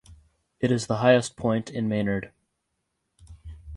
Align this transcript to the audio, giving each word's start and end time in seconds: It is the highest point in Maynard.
It 0.59 0.71
is 0.71 0.87
the 0.87 0.97
highest 0.97 1.35
point 1.35 1.69
in 1.69 1.87
Maynard. 1.87 2.31